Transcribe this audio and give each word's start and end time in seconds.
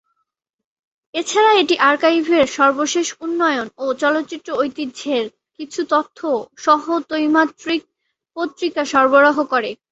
এছাড়া 1.13 1.51
এটি 1.61 1.75
আর্কাইভের 1.89 2.45
সর্বশেষ 2.57 3.07
উন্নয়ন 3.25 3.67
ও 3.77 3.95
চলচ্চিত্র 4.01 4.49
ঐতিহ্যের 4.61 5.25
কিছু 5.59 5.81
তথ্য 5.93 6.19
সহ 6.57 6.83
ত্রৈমাসিক 7.07 7.81
পত্রিকা 8.37 8.83
সরবরাহ 8.85 9.37
করে। 9.51 9.69